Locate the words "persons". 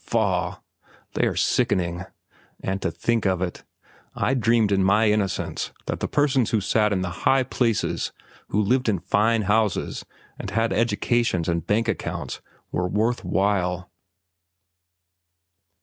6.07-6.49